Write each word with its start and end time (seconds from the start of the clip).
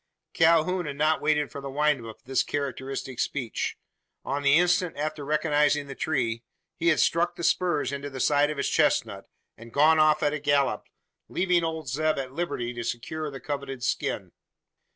Calhoun 0.33 0.87
had 0.87 0.95
not 0.95 1.21
waited 1.21 1.51
for 1.51 1.61
the 1.61 1.69
wind 1.69 2.03
up 2.03 2.15
of 2.17 2.23
this 2.23 2.41
characteristic 2.41 3.19
speech. 3.19 3.77
On 4.25 4.41
the 4.41 4.55
instant 4.57 4.97
after 4.97 5.23
recognising 5.23 5.85
the 5.85 5.93
tree, 5.93 6.43
he 6.75 6.87
had 6.87 6.99
struck 6.99 7.35
the 7.35 7.43
spurs 7.43 7.91
into 7.91 8.09
the 8.09 8.19
sides 8.19 8.49
of 8.51 8.57
his 8.57 8.67
chestnut, 8.67 9.27
and 9.57 9.71
gone 9.71 9.99
off 9.99 10.23
at 10.23 10.33
a 10.33 10.39
gallop, 10.39 10.87
leaving 11.29 11.63
old 11.63 11.87
Zeb 11.87 12.17
at 12.17 12.33
liberty 12.33 12.73
to 12.73 12.83
secure 12.83 13.29
the 13.29 13.39
coveted 13.39 13.83
skin. 13.83 14.31